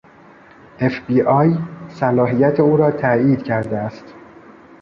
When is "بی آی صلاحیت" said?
1.07-2.59